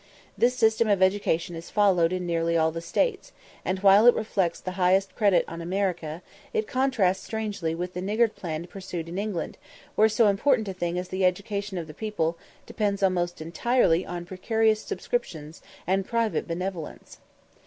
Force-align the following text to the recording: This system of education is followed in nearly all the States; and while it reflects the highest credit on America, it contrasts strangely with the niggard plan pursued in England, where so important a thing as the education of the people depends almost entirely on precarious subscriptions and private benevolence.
This 0.35 0.55
system 0.55 0.87
of 0.87 1.03
education 1.03 1.55
is 1.55 1.69
followed 1.69 2.11
in 2.11 2.25
nearly 2.25 2.57
all 2.57 2.71
the 2.71 2.81
States; 2.81 3.31
and 3.63 3.77
while 3.81 4.07
it 4.07 4.15
reflects 4.15 4.59
the 4.59 4.71
highest 4.71 5.13
credit 5.15 5.45
on 5.47 5.61
America, 5.61 6.23
it 6.55 6.65
contrasts 6.65 7.21
strangely 7.21 7.75
with 7.75 7.93
the 7.93 8.01
niggard 8.01 8.35
plan 8.35 8.65
pursued 8.65 9.07
in 9.07 9.19
England, 9.19 9.59
where 9.93 10.09
so 10.09 10.25
important 10.27 10.67
a 10.67 10.73
thing 10.73 10.97
as 10.97 11.09
the 11.09 11.23
education 11.23 11.77
of 11.77 11.85
the 11.85 11.93
people 11.93 12.35
depends 12.65 13.03
almost 13.03 13.41
entirely 13.41 14.03
on 14.03 14.25
precarious 14.25 14.81
subscriptions 14.81 15.61
and 15.85 16.07
private 16.07 16.47
benevolence. 16.47 17.19